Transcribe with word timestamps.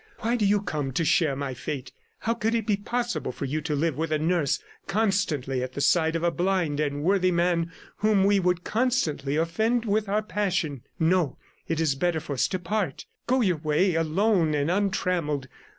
Why 0.21 0.35
do 0.35 0.47
you 0.47 0.61
come 0.63 0.93
to 0.93 1.05
share 1.05 1.35
my 1.35 1.53
fate? 1.53 1.91
How 2.21 2.33
could 2.33 2.55
it 2.55 2.65
be 2.65 2.75
possible 2.75 3.31
for 3.31 3.45
you 3.45 3.61
to 3.61 3.75
live 3.75 3.97
with 3.99 4.11
a 4.11 4.17
nurse 4.17 4.59
constantly 4.87 5.61
at 5.61 5.73
the 5.73 5.79
side 5.79 6.15
of 6.15 6.23
a 6.23 6.31
blind 6.31 6.79
and 6.79 7.03
worthy 7.03 7.29
man 7.29 7.71
whom 7.97 8.23
we 8.23 8.39
would 8.39 8.63
constantly 8.63 9.35
offend 9.35 9.85
with 9.85 10.09
our 10.09 10.23
passion?... 10.23 10.81
No, 10.99 11.37
it 11.67 11.79
is 11.79 11.93
better 11.93 12.19
for 12.19 12.33
us 12.33 12.47
to 12.47 12.57
part. 12.57 13.05
Go 13.27 13.41
your 13.41 13.57
way, 13.57 13.93
alone 13.93 14.55
and 14.55 14.71
untrammelled. 14.71 15.47